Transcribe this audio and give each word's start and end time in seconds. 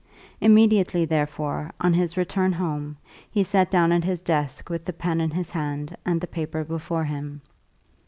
Immediately, 0.39 1.05
therefore, 1.05 1.69
on 1.79 1.93
his 1.93 2.17
return 2.17 2.51
home 2.53 2.97
he 3.29 3.43
sat 3.43 3.69
down 3.69 3.91
at 3.91 4.03
his 4.03 4.19
desk 4.19 4.67
with 4.67 4.83
the 4.83 4.93
pen 4.93 5.21
in 5.21 5.29
his 5.29 5.51
hand 5.51 5.95
and 6.03 6.19
the 6.19 6.25
paper 6.25 6.63
before 6.63 7.03
him. 7.03 7.39